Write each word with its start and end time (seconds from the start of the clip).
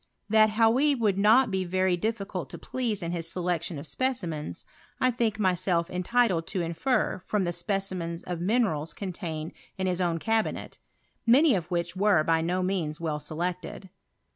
That 0.31 0.49
;Hany 0.49 0.95
would 0.95 1.19
not 1.19 1.51
be 1.51 1.63
very 1.63 1.95
difficult 1.95 2.49
to 2.49 2.57
please 2.57 3.03
in 3.03 3.11
his 3.11 3.27
•election 3.35 3.77
of 3.77 3.85
specimens, 3.85 4.65
1 4.97 5.11
think 5.13 5.37
myself 5.37 5.91
entitled 5.91 6.47
to 6.47 6.61
iofer 6.61 7.21
from 7.27 7.43
the 7.43 7.51
specimens 7.53 8.23
of 8.23 8.41
minerals 8.41 8.95
contained 8.95 9.51
in 9.77 9.85
Ilia 9.85 10.01
own 10.03 10.17
cabinet, 10.17 10.79
many 11.27 11.53
of 11.53 11.69
which 11.69 11.95
were 11.95 12.23
by 12.23 12.41
no 12.41 12.63
means 12.63 12.97
■•ell 12.97 13.21
selected. 13.21 13.91